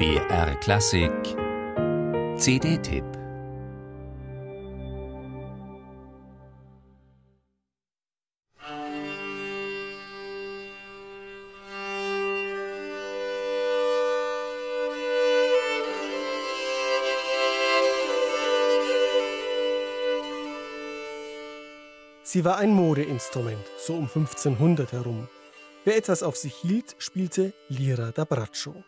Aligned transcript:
BR 0.00 0.54
Klassik 0.60 1.12
CD-Tipp 2.38 3.04
Sie 22.22 22.42
war 22.46 22.56
ein 22.56 22.70
Modeinstrument, 22.70 23.58
so 23.76 23.92
um 23.96 24.04
1500 24.04 24.92
herum. 24.92 25.28
Wer 25.84 25.98
etwas 25.98 26.22
auf 26.22 26.38
sich 26.38 26.54
hielt, 26.54 26.96
spielte 26.96 27.52
Lira 27.68 28.12
da 28.12 28.24
Braccio. 28.24 28.82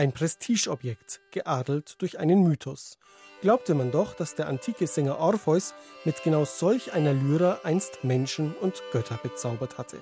Ein 0.00 0.12
Prestigeobjekt, 0.12 1.20
geadelt 1.30 1.96
durch 1.98 2.18
einen 2.18 2.42
Mythos. 2.42 2.96
Glaubte 3.42 3.74
man 3.74 3.90
doch, 3.90 4.14
dass 4.14 4.34
der 4.34 4.48
antike 4.48 4.86
Sänger 4.86 5.18
Orpheus 5.18 5.74
mit 6.06 6.22
genau 6.22 6.46
solch 6.46 6.94
einer 6.94 7.12
Lyra 7.12 7.60
einst 7.64 8.02
Menschen 8.02 8.54
und 8.62 8.82
Götter 8.92 9.20
bezaubert 9.22 9.76
hatte. 9.76 9.98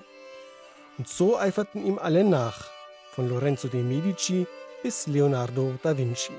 Und 0.97 1.09
so 1.09 1.37
eiferten 1.37 1.85
ihm 1.85 1.99
alle 1.99 2.23
nach, 2.23 2.69
von 3.11 3.27
Lorenzo 3.27 3.67
de' 3.67 3.83
Medici 3.83 4.47
bis 4.83 5.05
Leonardo 5.05 5.73
da 5.83 5.97
Vinci. 5.97 6.31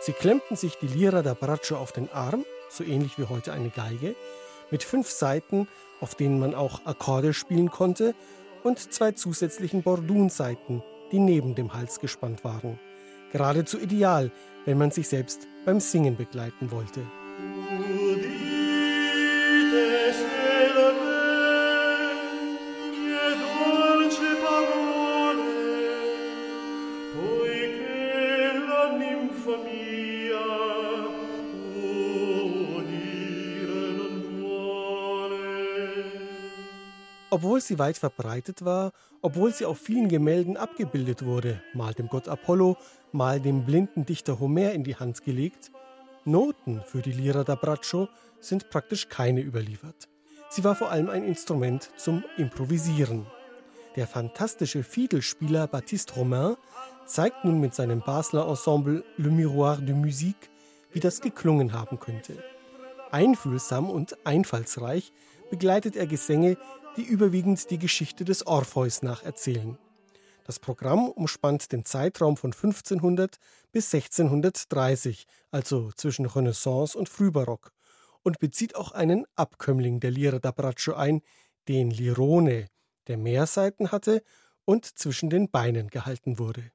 Sie 0.00 0.14
klemmten 0.14 0.56
sich 0.56 0.76
die 0.78 0.88
Lira 0.88 1.20
da 1.20 1.34
Braccio 1.34 1.76
auf 1.76 1.92
den 1.92 2.10
Arm, 2.10 2.46
so 2.70 2.84
ähnlich 2.84 3.18
wie 3.18 3.24
heute 3.24 3.52
eine 3.52 3.68
Geige, 3.68 4.16
mit 4.70 4.82
fünf 4.82 5.10
Saiten, 5.10 5.68
auf 6.00 6.14
denen 6.14 6.40
man 6.40 6.54
auch 6.54 6.86
Akkorde 6.86 7.34
spielen 7.34 7.70
konnte, 7.70 8.14
und 8.64 8.78
zwei 8.78 9.12
zusätzlichen 9.12 9.82
Bordunsaiten, 9.82 10.82
die 11.12 11.18
neben 11.18 11.54
dem 11.54 11.74
Hals 11.74 12.00
gespannt 12.00 12.44
waren. 12.44 12.78
Geradezu 13.32 13.78
ideal, 13.78 14.30
wenn 14.64 14.78
man 14.78 14.90
sich 14.90 15.08
selbst 15.08 15.46
beim 15.64 15.80
Singen 15.80 16.16
begleiten 16.16 16.70
wollte. 16.70 17.02
Obwohl 37.30 37.60
sie 37.60 37.78
weit 37.78 37.98
verbreitet 37.98 38.64
war, 38.64 38.92
obwohl 39.20 39.52
sie 39.52 39.66
auf 39.66 39.78
vielen 39.78 40.08
Gemälden 40.08 40.56
abgebildet 40.56 41.24
wurde, 41.24 41.62
mal 41.74 41.92
dem 41.92 42.08
Gott 42.08 42.26
Apollo, 42.26 42.76
mal 43.12 43.40
dem 43.40 43.66
blinden 43.66 44.06
Dichter 44.06 44.40
Homer 44.40 44.72
in 44.72 44.84
die 44.84 44.96
Hand 44.96 45.22
gelegt, 45.24 45.70
Noten 46.24 46.82
für 46.86 47.02
die 47.02 47.12
Lira 47.12 47.44
da 47.44 47.54
Braccio 47.54 48.08
sind 48.40 48.70
praktisch 48.70 49.08
keine 49.08 49.40
überliefert. 49.40 50.08
Sie 50.50 50.64
war 50.64 50.74
vor 50.74 50.90
allem 50.90 51.10
ein 51.10 51.24
Instrument 51.24 51.90
zum 51.96 52.24
Improvisieren. 52.36 53.26
Der 53.96 54.06
fantastische 54.06 54.82
Fiedelspieler 54.82 55.66
Baptiste 55.66 56.14
Romain 56.14 56.56
zeigt 57.06 57.44
nun 57.44 57.60
mit 57.60 57.74
seinem 57.74 58.00
Basler 58.00 58.46
Ensemble 58.48 59.04
Le 59.16 59.30
Miroir 59.30 59.76
de 59.76 59.94
Musique, 59.94 60.48
wie 60.92 61.00
das 61.00 61.20
geklungen 61.20 61.72
haben 61.72 61.98
könnte. 61.98 62.42
Einfühlsam 63.10 63.90
und 63.90 64.16
einfallsreich 64.26 65.12
begleitet 65.50 65.96
er 65.96 66.06
Gesänge, 66.06 66.56
die 66.98 67.04
überwiegend 67.04 67.70
die 67.70 67.78
Geschichte 67.78 68.24
des 68.24 68.44
Orpheus 68.44 69.02
nacherzählen. 69.02 69.78
Das 70.42 70.58
Programm 70.58 71.08
umspannt 71.08 71.70
den 71.70 71.84
Zeitraum 71.84 72.36
von 72.36 72.52
1500 72.52 73.36
bis 73.70 73.94
1630, 73.94 75.26
also 75.52 75.92
zwischen 75.92 76.26
Renaissance 76.26 76.98
und 76.98 77.08
Frühbarock, 77.08 77.70
und 78.24 78.40
bezieht 78.40 78.74
auch 78.74 78.90
einen 78.90 79.26
Abkömmling 79.36 80.00
der 80.00 80.10
Lira 80.10 80.40
da 80.40 80.50
Braccio 80.50 80.94
ein, 80.94 81.22
den 81.68 81.92
Lirone, 81.92 82.66
der 83.06 83.16
mehr 83.16 83.46
Seiten 83.46 83.92
hatte 83.92 84.24
und 84.64 84.84
zwischen 84.84 85.30
den 85.30 85.52
Beinen 85.52 85.90
gehalten 85.90 86.40
wurde. 86.40 86.72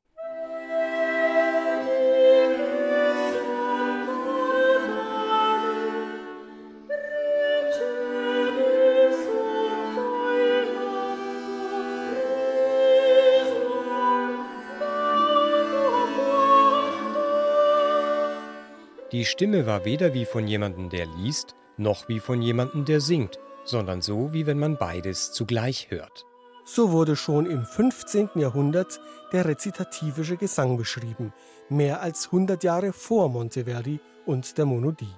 Die 19.13 19.25
Stimme 19.25 19.67
war 19.67 19.85
weder 19.85 20.15
wie 20.15 20.25
von 20.25 20.47
jemandem, 20.47 20.89
der 20.89 21.05
liest, 21.05 21.55
noch 21.77 22.09
wie 22.09 22.19
von 22.19 22.41
jemandem, 22.41 22.83
der 22.83 22.99
singt, 22.99 23.37
sondern 23.63 24.01
so, 24.01 24.33
wie 24.33 24.47
wenn 24.47 24.57
man 24.57 24.75
beides 24.75 25.31
zugleich 25.31 25.91
hört. 25.91 26.25
So 26.65 26.91
wurde 26.91 27.15
schon 27.15 27.45
im 27.45 27.63
15. 27.63 28.31
Jahrhundert 28.33 28.99
der 29.31 29.45
rezitativische 29.45 30.35
Gesang 30.35 30.77
beschrieben, 30.77 31.31
mehr 31.69 32.01
als 32.01 32.25
100 32.25 32.63
Jahre 32.63 32.91
vor 32.91 33.29
Monteverdi 33.29 33.99
und 34.25 34.57
der 34.57 34.65
Monodie. 34.65 35.13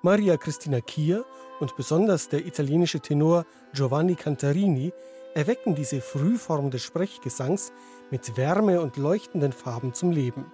Maria 0.00 0.38
Cristina 0.38 0.80
Kier 0.80 1.26
und 1.60 1.76
besonders 1.76 2.30
der 2.30 2.46
italienische 2.46 3.00
Tenor 3.00 3.44
Giovanni 3.74 4.14
Cantarini 4.14 4.94
erwecken 5.34 5.74
diese 5.74 6.00
Frühform 6.00 6.70
des 6.70 6.84
Sprechgesangs 6.84 7.70
mit 8.10 8.38
Wärme 8.38 8.80
und 8.80 8.96
leuchtenden 8.96 9.52
Farben 9.52 9.92
zum 9.92 10.10
Leben. 10.10 10.50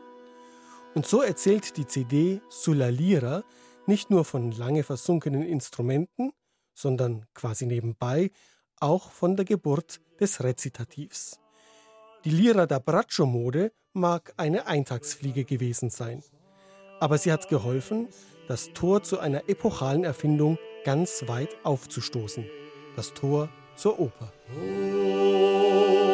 Und 0.96 1.06
so 1.06 1.20
erzählt 1.20 1.76
die 1.76 1.86
CD 1.86 2.40
Sulla 2.48 2.88
Lira 2.88 3.44
nicht 3.86 4.08
nur 4.08 4.24
von 4.24 4.50
lange 4.50 4.82
versunkenen 4.82 5.42
Instrumenten, 5.42 6.32
sondern 6.72 7.26
quasi 7.34 7.66
nebenbei 7.66 8.30
auch 8.80 9.10
von 9.10 9.36
der 9.36 9.44
Geburt 9.44 10.00
des 10.18 10.42
Rezitativs. 10.42 11.38
Die 12.24 12.30
Lira 12.30 12.64
da 12.64 12.78
Braccio 12.78 13.26
Mode 13.26 13.72
mag 13.92 14.32
eine 14.38 14.68
Eintagsfliege 14.68 15.44
gewesen 15.44 15.90
sein, 15.90 16.22
aber 16.98 17.18
sie 17.18 17.30
hat 17.30 17.50
geholfen, 17.50 18.08
das 18.48 18.72
Tor 18.72 19.02
zu 19.02 19.18
einer 19.18 19.50
epochalen 19.50 20.02
Erfindung 20.02 20.56
ganz 20.86 21.24
weit 21.26 21.50
aufzustoßen. 21.62 22.46
Das 22.96 23.12
Tor 23.12 23.50
zur 23.76 24.00
Oper. 24.00 24.32
Oh. 24.58 26.05